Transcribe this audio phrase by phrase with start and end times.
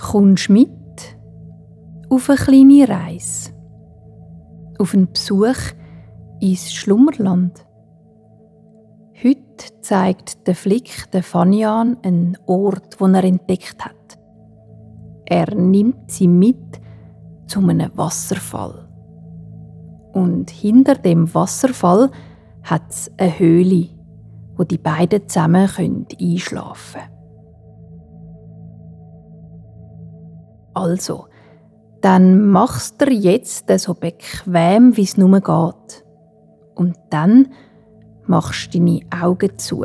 [0.00, 0.70] Kommst mit
[2.08, 3.50] auf eine kleine Reise,
[4.78, 5.74] auf einen Besuch
[6.40, 7.66] ins Schlummerland.
[9.22, 14.18] Heute zeigt der Flick der Fanian einen Ort, den er entdeckt hat.
[15.26, 16.80] Er nimmt sie mit
[17.46, 18.88] zu einem Wasserfall.
[20.12, 22.10] Und hinter dem Wasserfall
[22.62, 23.90] hat es eine Höhle,
[24.56, 25.68] wo die beiden zusammen
[26.20, 27.19] einschlafen können.
[30.74, 31.26] Also,
[32.00, 36.04] dann machst du jetzt so bequem, wie es nur geht.
[36.74, 37.48] Und dann
[38.26, 39.84] machst du deine Augen zu.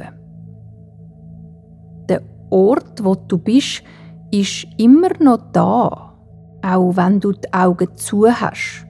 [2.08, 3.84] Der Ort, wo du bist,
[4.32, 6.14] ist immer noch da,
[6.62, 8.86] auch wenn du die Augen zu hast.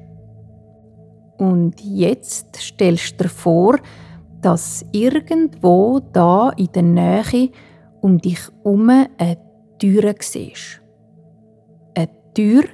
[1.38, 3.78] Und jetzt stellst du dir vor,
[4.42, 7.50] dass irgendwo da in der Nähe
[8.02, 9.38] um dich herum eine
[9.80, 10.85] Tür siehst.
[12.36, 12.66] Tür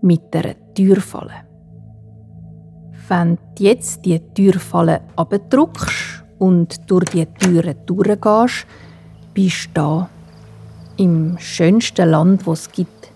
[0.00, 1.44] mit einer Türfalle.
[3.08, 8.66] Wenn du jetzt die Türfalle abdruckst und durch die Türen durchgehst,
[9.34, 10.10] bist du da
[10.96, 13.12] im schönsten Land, das es gibt,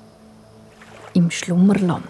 [1.15, 2.05] im Schlummerland.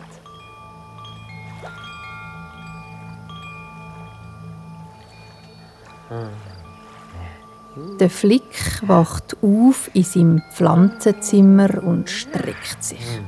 [8.01, 13.21] Der Flick wacht auf in seinem Pflanzenzimmer und streckt sich.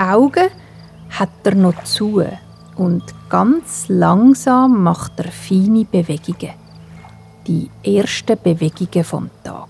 [0.00, 0.48] Augen
[1.10, 2.24] hat er noch zu
[2.76, 6.54] und ganz langsam macht er feine Bewegungen.
[7.46, 9.68] Die ersten Bewegungen vom Tag.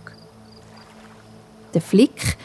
[1.74, 2.36] Der Flick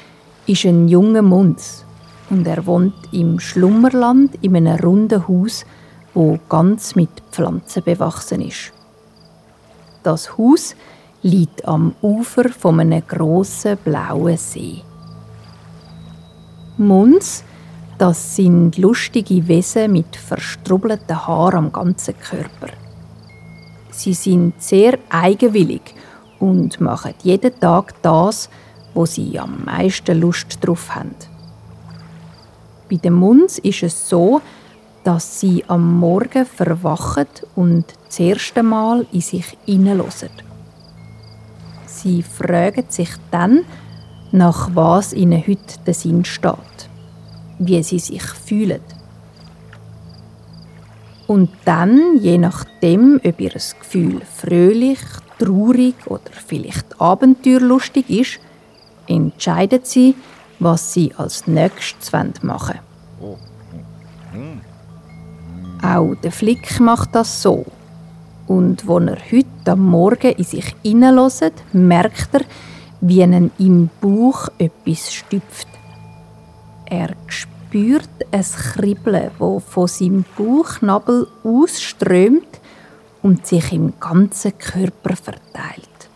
[0.48, 1.86] ist ein junger Munz
[2.32, 5.64] und er wohnt im Schlummerland in einem runden Haus,
[6.16, 8.74] wo ganz mit Pflanzen bewachsen ist.
[10.02, 10.76] Das Haus
[11.22, 14.82] liegt am Ufer von einem grossen blauen See.
[16.78, 17.44] Munz,
[17.98, 22.74] das sind lustige Wesen mit verstrubbelten Haaren am ganzen Körper.
[23.92, 25.96] Sie sind sehr eigenwillig
[26.40, 28.50] und machen jeden Tag das,
[28.94, 31.16] wo sie am meisten Lust drauf haben.
[32.90, 34.42] Bei den Munz ist es so,
[35.04, 40.32] dass sie am Morgen verwachen und das erste Mal in sich hineinhören.
[41.86, 43.66] Sie fragen sich dann,
[44.32, 46.90] nach was ihnen heute der Sinn steht,
[47.60, 48.82] wie sie sich fühlen.
[51.28, 55.00] Und dann, je nachdem, ob ihr Gefühl fröhlich,
[55.40, 58.40] traurig oder vielleicht abenteuerlustig ist,
[59.08, 60.16] entscheiden sie,
[60.60, 62.12] was sie als nächstes
[62.44, 62.80] machen.
[65.82, 67.66] Auch der Flick macht das so.
[68.48, 72.42] Und als er heute am Morgen in sich hineinhört, merkt er,
[73.02, 75.68] wie ihn im Bauch etwas stüpft.
[76.98, 82.62] Er spürt ein Kribbeln, das von seinem Bauchnabel ausströmt
[83.22, 86.10] und sich im ganzen Körper verteilt.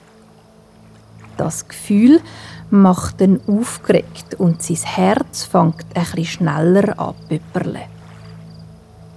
[1.35, 2.21] Das Gefühl
[2.69, 7.39] macht ihn aufgeregt und sein Herz fängt etwas schneller an zu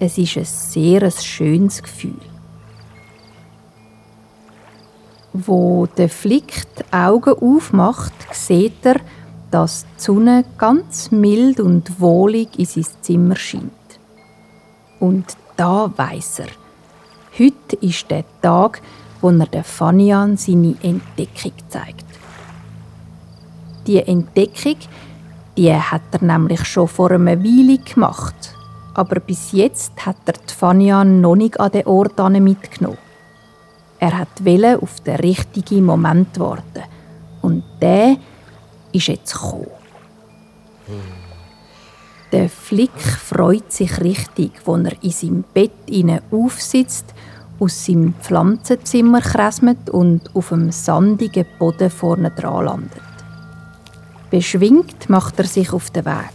[0.01, 2.19] es ist ein sehr schönes Gefühl.
[5.33, 8.97] Wo der Flick die Augen aufmacht, sieht er,
[9.53, 13.71] dass die Sonne ganz mild und wohlig in sein Zimmer scheint.
[14.99, 16.49] Und da weiß er,
[17.39, 18.83] heute ist der Tag,
[19.21, 22.07] wo er der Fanian seine Entdeckung zeigt.
[23.87, 24.77] Die Entdeckung,
[25.57, 28.53] die hat er nämlich schon vor einer Weile gemacht
[28.95, 32.99] aber bis jetzt hat er die Fanian noch nicht an den Ort mitgenommen.
[33.99, 34.29] Er hat
[34.83, 36.83] auf den richtigen Moment warten
[37.41, 38.17] und der
[38.93, 39.67] ist jetzt gekommen.
[42.33, 45.73] Der Flick freut sich richtig, als er in seinem Bett
[46.31, 47.07] aufsitzt,
[47.61, 53.03] aus seinem Pflanzenzimmer kresmet und auf dem sandigen Boden vorne dran landet.
[54.31, 56.33] Beschwingt macht er sich auf den Weg.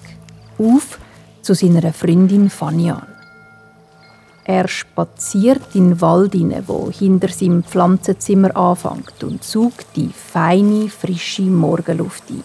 [0.60, 1.00] Auf
[1.42, 3.08] zu seiner Freundin Fanian.
[4.46, 10.90] Er spaziert in den Wald hinein, wo hinter seinem Pflanzenzimmer anfängt und sucht die feine,
[10.90, 12.44] frische Morgenluft ein.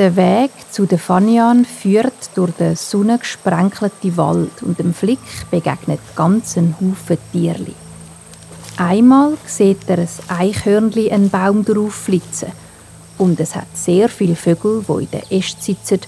[0.00, 5.18] Der Weg zu den Fanian führt durch den sonnengesprenkelten Wald und dem Flick
[5.50, 7.74] begegnet ganz ein Haufen Tierli.
[8.78, 12.50] Einmal sieht er ein Eichhörnli einen Baum drauf flitzen
[13.18, 16.00] und es hat sehr viele Vögel, die in den Ästen sitzen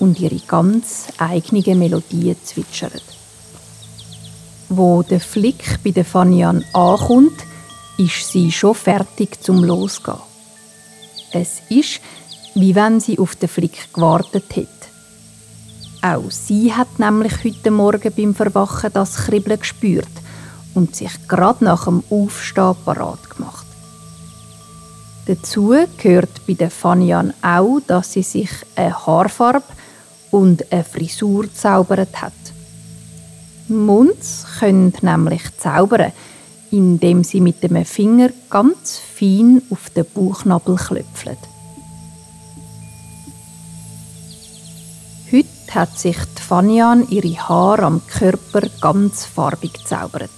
[0.00, 3.02] und ihre ganz eigene Melodie zwitschert.
[4.68, 7.40] Wo der Flick bei der Fanian ankommt,
[7.96, 10.18] ist sie schon fertig zum Losgehen.
[11.32, 12.00] Es ist,
[12.54, 14.68] wie wenn sie auf den Flick gewartet hätte.
[16.02, 20.08] Auch sie hat nämlich heute Morgen beim Verwachen das Kribbeln gespürt
[20.74, 23.66] und sich gerade nach dem Aufstehen parat gemacht.
[25.26, 29.62] Dazu gehört bei der Fanian auch, dass sie sich eine Haarfarbe
[30.30, 32.32] und eine Frisur zaubert hat.
[33.68, 36.12] Munds können nämlich zaubern,
[36.70, 41.36] indem sie mit dem Finger ganz fein auf den Bauchnabel klöpfeln.
[45.32, 50.30] Heute hat sich die Fanian ihre Haare am Körper ganz farbig gezaubert.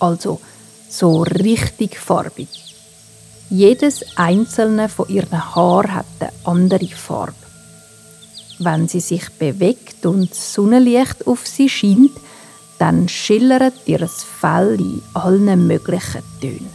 [0.00, 0.40] Also
[0.88, 2.48] so richtig farbig.
[3.48, 7.34] Jedes einzelne von ihren Haaren hat eine andere Farbe.
[8.58, 12.10] Wenn sie sich bewegt und das Sonnenlicht auf sie scheint,
[12.80, 16.72] dann schillert ihr Fell in allen möglichen Tönen.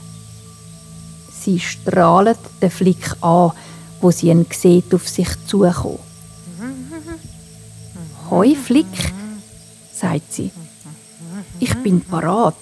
[1.41, 3.51] Sie strahlt den Flick an,
[3.99, 6.06] wo sie ihn sieht, auf sich zukommen.
[8.29, 9.13] Hoi Flick,
[9.93, 10.51] sagt sie.
[11.61, 12.55] Ich bin parat.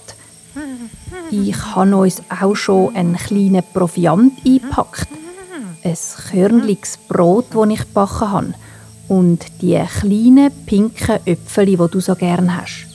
[1.32, 5.08] Ich habe uns auch schon einen kleinen Proviant eingepackt.
[5.82, 5.96] Ein
[6.30, 8.54] körnliches Brot, das ich backen habe.
[9.08, 12.86] Und die kleinen pinken Äpfel, die du so gern hast.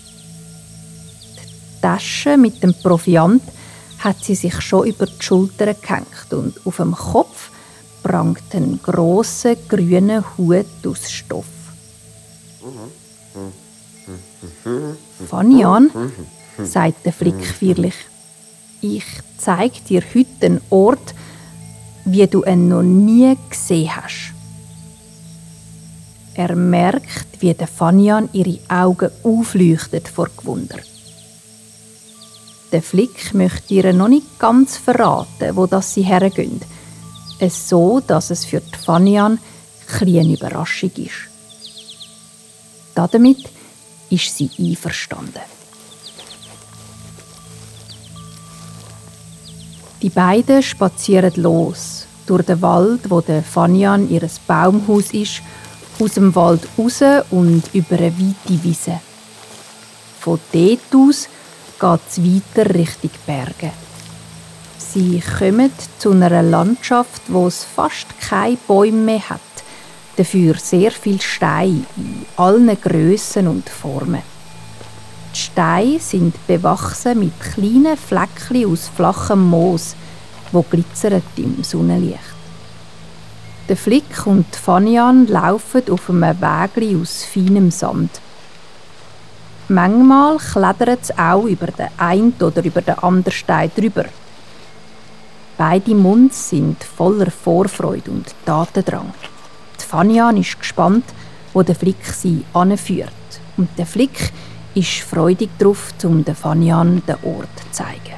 [1.35, 3.43] Die Tasche mit dem Proviant
[3.99, 7.49] hat sie sich schon über die Schulter gehängt und auf dem Kopf
[8.01, 11.60] prangt ein grosser grüner Hut aus Stoff.
[15.27, 15.91] Fanian,
[16.63, 17.95] sagt der Flick feierlich,
[18.81, 19.05] ich
[19.37, 21.13] zeig dir heute einen Ort,
[22.05, 24.33] wie du ihn noch nie gesehen hast.
[26.33, 30.79] Er merkt, wie der Fanian ihre Augen aufleuchtet vor Gewunder.
[32.71, 36.61] Der Flick möchte ihr noch nicht ganz verraten, wo das sie hergehen.
[37.37, 39.39] Es so, dass es für die Fanian
[39.99, 41.27] eine Überraschung ist.
[42.95, 43.49] Damit
[44.11, 45.41] ist sie einverstanden.
[50.01, 55.41] Die beiden spazieren los durch den Wald, wo der Fanian ihres Baumhaus ist,
[55.99, 58.99] aus dem Wald raus und über eine weite Wiese.
[60.19, 61.27] Von dort aus
[61.79, 63.71] geht es weiter Richtung Berge.
[64.77, 69.39] Sie kommen zu einer Landschaft, wo es fast keine Bäume mehr hat,
[70.17, 74.21] dafür sehr viel Steine in allen Größen und Formen.
[75.33, 79.95] Die Steine sind bewachsen mit kleinen Fleckchen aus flachem Moos,
[80.51, 82.19] wo glitzert im Sonnenlicht.
[83.69, 88.19] Der Flick und Fanian laufen auf einem Weg aus feinem Sand.
[89.69, 94.05] Manchmal klettert es auch über den einen oder über den anderen Stein drüber.
[95.57, 99.13] Beide Munds sind voller Vorfreude und Tatendrang.
[99.91, 101.03] Fanian ist gespannt,
[101.51, 103.11] wo der Flick sie anführt.
[103.57, 104.31] Und der Flick
[104.73, 108.15] ist freudig darauf, um den Fanian den Ort zu zeigen.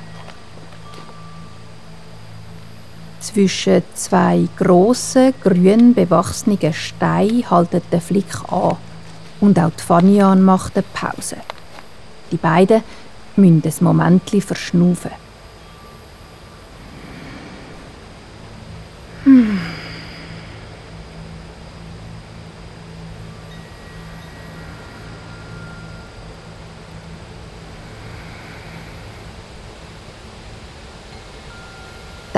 [3.21, 8.77] Zwischen zwei grossen, grün bewachsenen Steinen haltet der Flick an
[9.41, 11.37] und auch die Fanian macht eine Pause.
[12.31, 12.83] Die beiden
[13.35, 15.11] müssen ein Moment verschnaufen.
[19.23, 19.59] Hm.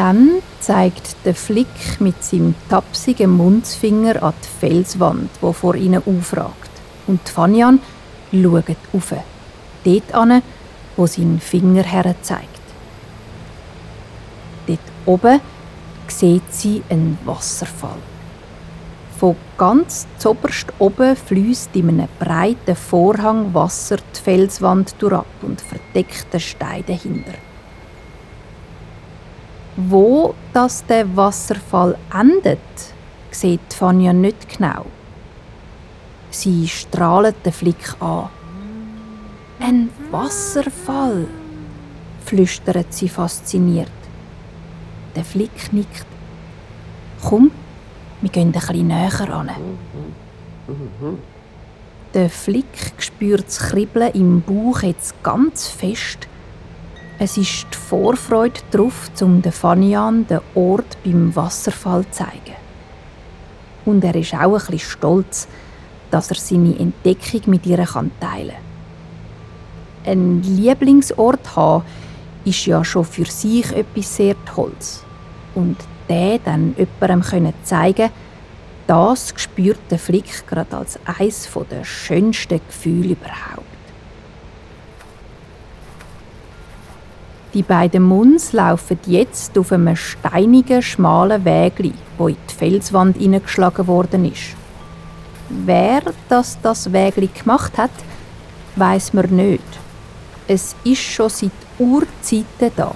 [0.05, 6.69] Dann zeigt der Flick mit seinem tapsigen Mundsfinger an die Felswand, wo vor ihnen aufragt
[7.07, 7.79] und Fanyan
[8.31, 9.13] schaut auf,
[9.83, 10.43] dort an,
[10.95, 12.61] wo sein Finger her zeigt.
[14.67, 15.39] Dort oben
[16.07, 17.97] sieht sie einen Wasserfall.
[19.17, 26.31] Von ganz zoberst oben fließt in einem breiten Vorhang Wasser die Felswand durchab und verdeckt
[26.31, 27.33] den Stein dahinter.
[29.77, 32.59] Wo das der Wasserfall endet,
[33.31, 34.85] sieht Fania nicht genau.
[36.31, 38.29] Sie strahlt den Flick an.
[39.59, 41.27] Ein Wasserfall,
[42.25, 43.91] flüstert sie fasziniert.
[45.15, 46.07] Der Flick nickt.
[47.23, 47.51] Komm,
[48.21, 49.51] wir gehen bisschen näher an.
[52.13, 56.29] Der Flick spürt das Kribbeln im Bauch jetzt ganz fest.
[57.17, 62.55] Es ist die Vorfreude darauf, um den Fanian den Ort beim Wasserfall zu zeigen.
[63.85, 65.47] Und er ist auch bisschen stolz,
[66.11, 68.51] dass er seine Entdeckung mit ihr teilen kann.
[70.05, 71.85] Ein Lieblingsort haben
[72.43, 75.03] ist ja schon für sich etwas sehr Tolles.
[75.55, 75.77] Und
[76.09, 78.09] den dann jemandem zeigen
[78.87, 83.74] das spürt der Flick gerade als eines der schönsten Gefühle überhaupt.
[87.55, 93.87] Die beiden Muns laufen jetzt auf einem steinigen, schmalen Weg, wo in die Felswand hineingeschlagen
[93.87, 94.57] worden ist.
[95.47, 97.91] Wer das das Wägli gemacht hat,
[98.75, 99.63] weiß man nicht.
[100.49, 102.93] Es ist schon seit Urzeiten da.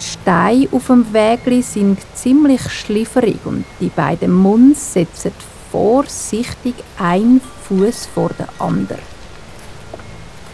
[0.00, 5.30] Die Steine auf dem Wägli sind ziemlich schlifferig und die beiden Muns setzen
[5.70, 9.15] vorsichtig einen Fuß vor den anderen.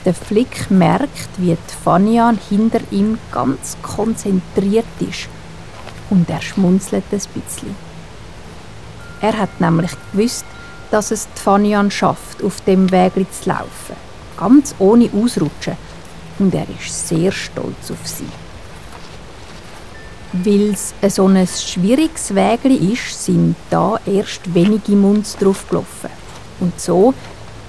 [0.04, 5.28] Der Flick merkt, wie Fanian hinter ihm ganz konzentriert ist
[6.11, 7.76] und er schmunzelt ein bisschen.
[9.21, 10.44] Er hat nämlich gewusst,
[10.90, 13.97] dass es Fanian schafft, auf dem Weg zu laufen,
[14.37, 15.76] ganz ohne Ausrutschen
[16.38, 18.26] und er ist sehr stolz auf sie.
[20.32, 26.11] Weil es so ein schwieriges Weg ist, sind da erst wenige Munds drauf gelaufen.
[26.59, 27.12] Und so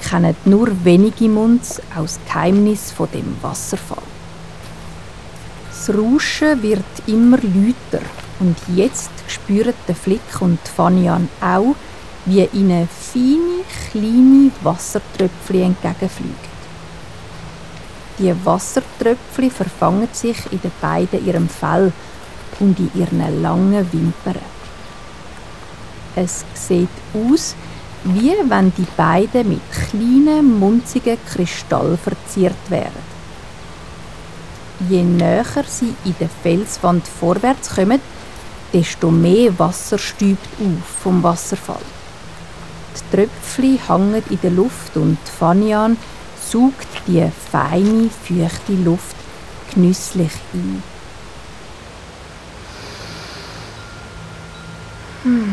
[0.10, 4.03] kennen nur wenige Munds das Geheimnis von dem Wasserfall.
[5.69, 8.05] Das Rauschen wird immer lauter
[8.39, 11.75] und jetzt spüren der Flick und Fanian auch,
[12.25, 16.53] wie ihnen feine, kleine Wassertröpfchen entgegenfliegen.
[18.19, 21.91] Die Wassertröpfchen verfangen sich in den beiden ihrem Fell
[22.60, 24.41] und in ihren langen Wimpern.
[26.15, 27.55] Es sieht aus,
[28.03, 33.13] wenn die beiden mit kleinen, munzigen Kristallen verziert wären.
[34.89, 38.01] Je näher sie in der Felswand vorwärts kommen,
[38.74, 41.86] desto mehr Wasser stübt auf vom Wasserfall.
[42.95, 45.98] Die Tröpfchen hängen in der Luft und Fanian
[46.41, 49.15] saugt die feine, feuchte Luft
[49.74, 50.83] genüsslich ein.
[55.24, 55.52] Hm.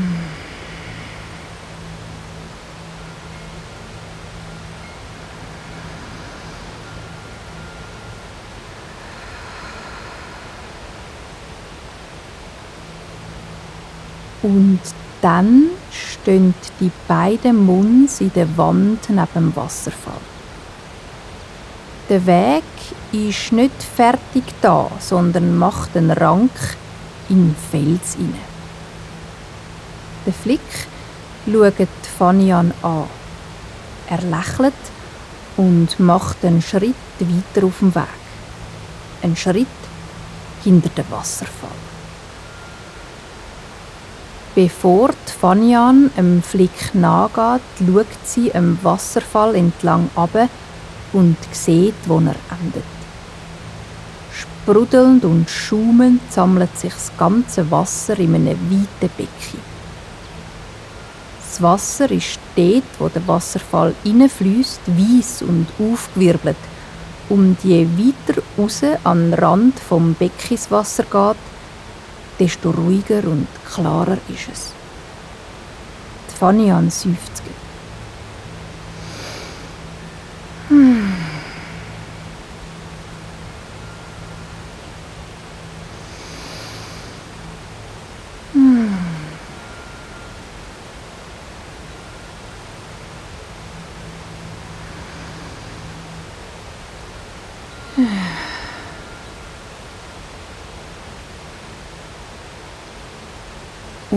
[14.42, 14.80] Und
[15.20, 20.14] dann stehen die beiden Munds in der Wand neben dem Wasserfall.
[22.08, 22.64] Der Weg
[23.12, 26.50] ist nicht fertig da, sondern macht einen Rank
[27.28, 28.34] in Fels hinein.
[30.26, 30.60] Der Flick
[31.46, 33.04] schaut Fanian an.
[34.08, 34.74] Er lächelt
[35.56, 38.04] und macht einen Schritt weiter auf dem Weg.
[39.22, 39.66] Einen Schritt
[40.64, 41.89] hinter dem Wasserfall.
[44.54, 50.48] Bevor Fanian dem Flick nachgeht, schaut sie am Wasserfall entlang ab
[51.12, 52.84] und sieht, wo er endet.
[54.32, 59.60] Sprudelnd und schumend sammelt sich das ganze Wasser in einem weiten Becken.
[61.40, 66.56] Das Wasser ist dort, wo der Wasserfall hineinfließt, weiss und aufgewirbelt.
[67.28, 71.49] Und je weiter raus an den Rand vom Beckenswasser geht,
[72.40, 74.72] desto ruhiger und klarer ist es.
[76.30, 77.42] Die Fanny an seufzt.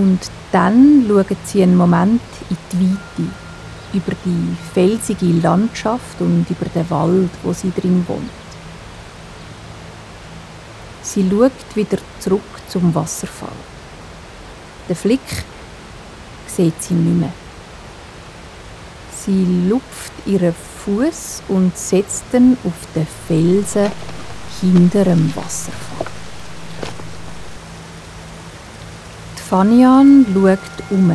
[0.03, 0.19] Und
[0.51, 3.31] dann schauen sie einen Moment in die Weite,
[3.93, 8.29] über die felsige Landschaft und über den Wald, wo sie drin wohnt.
[11.01, 13.59] Sie schaut wieder zurück zum Wasserfall.
[14.89, 15.45] Der Flick
[16.47, 17.33] sieht sie nicht mehr.
[19.25, 23.89] Sie lupft ihren Fuß und setzt ihn auf den Felsen
[24.59, 26.12] hinter dem Wasserfall.
[29.53, 30.57] Fanian schaut
[30.89, 31.11] um.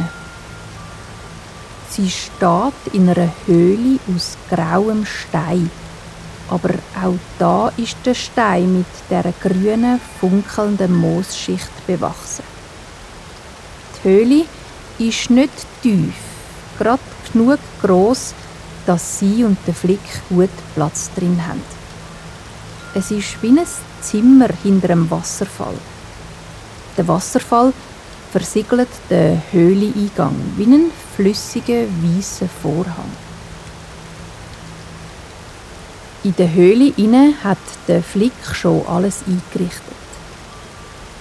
[1.91, 5.69] Sie steht in einer Höhle aus grauem Stein.
[6.49, 12.45] Aber auch da ist der Stein mit der grünen, funkelnden Moosschicht bewachsen.
[13.97, 14.45] Die Höhle
[15.01, 16.15] ist nicht tief,
[16.79, 17.03] gerade
[17.33, 18.35] genug groß,
[18.87, 21.65] dass sie und der Flick gut Platz drin haben.
[22.95, 23.67] Es ist wie ein
[24.01, 25.75] Zimmer hinter einem Wasserfall.
[26.97, 27.73] Der Wasserfall
[28.31, 33.13] versiegelt den Höhleneingang wie ein flüssiger weißer Vorhang.
[36.25, 39.97] In der Höhle inne hat der Flick schon alles eingerichtet.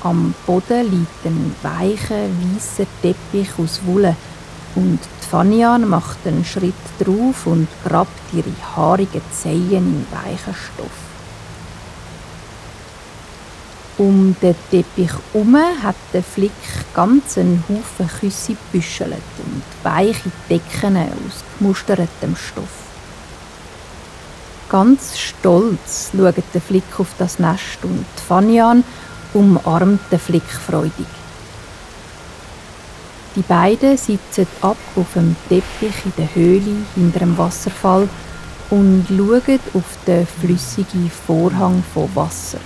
[0.02, 4.16] Am Boden liegt ein weicher, weißer Teppich aus Wolle
[4.76, 5.00] und
[5.30, 11.07] Fanian macht einen Schritt drauf und grabt ihre haarigen Zehen in weichen Stoff.
[13.98, 16.52] Um den Teppich herum hat der Flick
[16.94, 19.14] ganz einen Haufen Küsse gebüschelt
[19.44, 22.86] und weiche Decken aus gemustertem Stoff.
[24.70, 28.84] Ganz stolz schaut der Flick auf das Nest und Fanian
[29.34, 31.08] umarmt den Flick freudig.
[33.36, 38.08] Die beiden sitzen ab auf dem Teppich in der Höhle hinter dem Wasserfall
[38.70, 42.60] und schauen auf den flüssigen Vorhang von Wasser,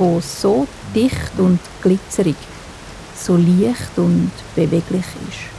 [0.00, 2.36] wo so dicht und glitzerig,
[3.14, 5.50] so leicht und beweglich ist.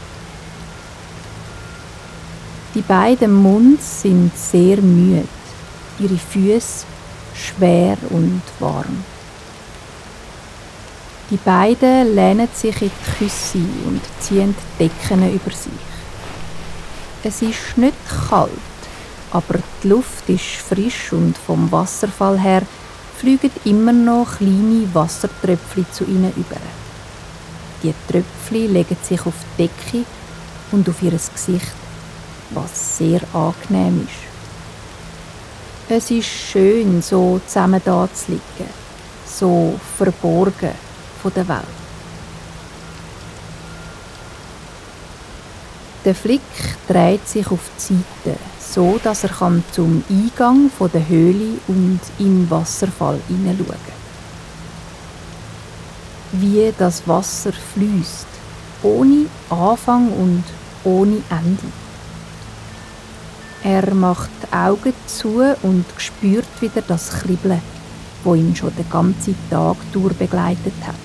[2.73, 5.27] Die beiden Munds sind sehr müde,
[5.99, 6.85] ihre Füße
[7.35, 9.03] schwer und warm.
[11.29, 15.71] Die beiden lehnen sich in die Küsse und ziehen die Decken über sich.
[17.23, 17.93] Es ist nicht
[18.29, 18.51] kalt,
[19.29, 22.63] aber die Luft ist frisch und vom Wasserfall her
[23.21, 26.57] fliegen immer noch kleine Wassertröpfchen zu ihnen über.
[27.83, 30.05] Die Tröpfchen legen sich auf die Decke
[30.71, 31.71] und auf ihr Gesicht,
[32.49, 34.31] was sehr angenehm ist.
[35.87, 38.69] Es ist schön, so zusammen da zu liegen,
[39.23, 40.71] so verborgen
[41.23, 41.61] der Welt.
[46.05, 46.41] Der Flick
[46.87, 48.39] dreht sich auf die Seite,
[48.73, 54.01] so dass er kann zum Eingang der Höhle und im Wasserfall hineinschauen kann.
[56.31, 58.27] Wie das Wasser fließt,
[58.83, 60.43] ohne Anfang und
[60.85, 61.67] ohne Ende.
[63.63, 67.61] Er macht die Augen zu und spürt wieder das Kribbeln,
[68.23, 70.95] wo ihn schon den ganzen Tag durch begleitet hat.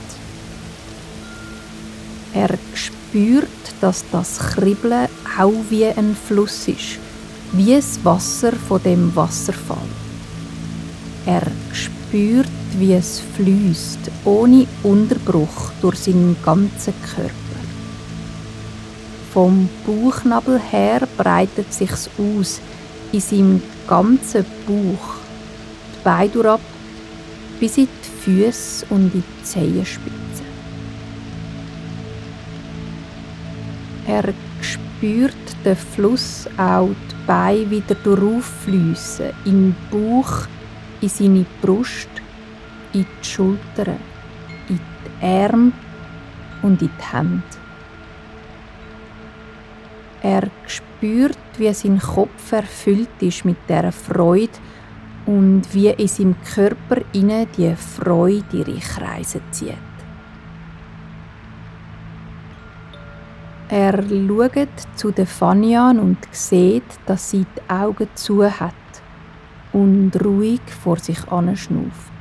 [2.33, 3.49] Er spürt,
[3.81, 6.99] dass das Kribbeln auch wie ein Fluss ist,
[7.57, 9.89] wie das Wasser von dem Wasserfall.
[11.25, 17.33] Er spürt, wie es fließt, ohne Unterbruch durch seinen ganzen Körper.
[19.33, 22.61] Vom Bauchnabel her breitet sich's aus
[23.13, 25.15] in seinem ganzen Bauch,
[25.95, 26.61] die Beine ab,
[27.59, 30.43] bis in die Füße und in die Zehenspitze.
[34.07, 36.91] Er spürt den Fluss auch
[37.27, 40.47] die Beine wieder durchfließen, in den Bauch,
[41.01, 42.09] in seine Brust,
[42.93, 43.99] in die Schultern,
[44.69, 45.73] in die Arme
[46.63, 47.43] und in die Hände.
[50.23, 54.59] Er spürt, wie sein Kopf erfüllt ist mit der Freude
[55.27, 59.86] und wie in seinem Körper inne die Freude ihre Kreise zieht.
[63.69, 68.75] Er schaut zu Fanny an und sieht, dass sie die Augen zu hat
[69.73, 72.16] und ruhig vor sich anschnauft.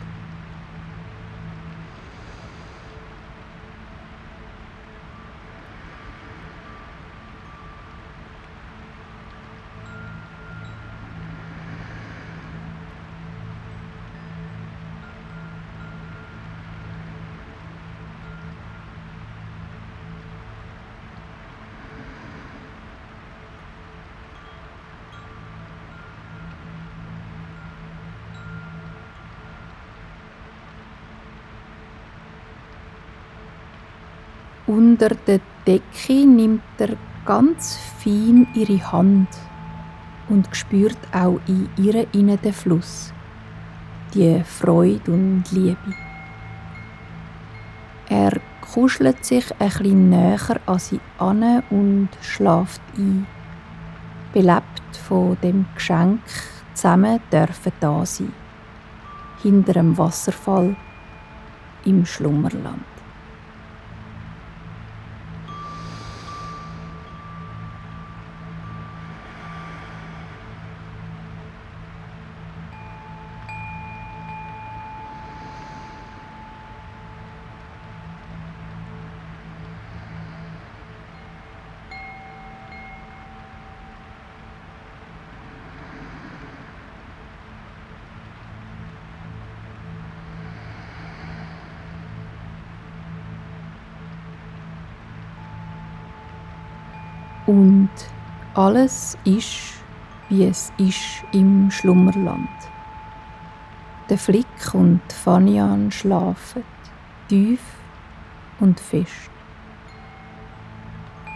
[34.68, 39.28] Unter der Decke nimmt er ganz fein ihre Hand
[40.28, 43.14] und spürt auch in ihr innen den Fluss,
[44.16, 45.94] die Freude und Liebe.
[48.10, 48.42] Er
[48.74, 53.28] kuschelt sich ein näher an sie an und schlaft ein,
[54.34, 56.22] belebt von dem Geschenk
[56.74, 58.34] zusammen dürfen da sein,
[59.44, 60.76] hinter dem Wasserfall
[61.86, 62.95] im Schlummerland.
[97.46, 97.90] Und
[98.56, 99.84] alles ist,
[100.30, 102.50] wie es ist im Schlummerland.
[104.10, 106.64] Der Flick und Fanian schlafen
[107.28, 107.62] tief
[108.60, 109.30] und fest.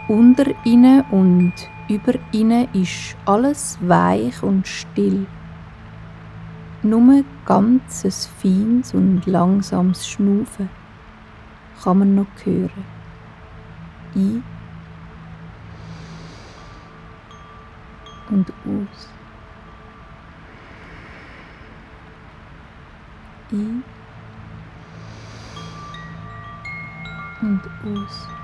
[0.08, 1.54] Unter ihnen und
[1.88, 5.28] über ihnen ist alles weich und still.
[6.82, 10.69] Nur ganzes feines und langsames Schnufen
[11.84, 12.86] kann man noch hören.
[14.15, 14.43] Ein
[18.30, 19.10] und aus.
[23.52, 23.84] Ein
[27.42, 28.38] und aus.